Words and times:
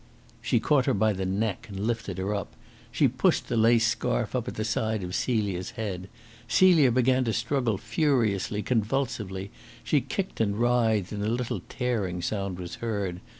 She 0.41 0.59
caught 0.59 0.87
her 0.87 0.95
by 0.95 1.13
the 1.13 1.27
neck 1.27 1.67
and 1.69 1.79
lifted 1.85 2.17
her 2.17 2.33
up. 2.33 2.55
She 2.91 3.07
pushed 3.07 3.49
the 3.49 3.55
lace 3.55 3.85
scarf 3.85 4.35
up 4.35 4.47
at 4.47 4.55
the 4.55 4.65
side 4.65 5.03
of 5.03 5.13
Celia's 5.13 5.71
head. 5.77 6.09
Celia 6.47 6.91
began 6.91 7.23
to 7.25 7.33
struggle 7.33 7.77
furiously, 7.77 8.63
convulsively. 8.63 9.51
She 9.83 10.01
kicked 10.01 10.41
and 10.41 10.57
writhed, 10.59 11.11
and 11.11 11.23
a 11.23 11.27
little 11.29 11.61
tearing 11.69 12.23
sound 12.23 12.57
was 12.57 12.77
heard. 12.81 13.21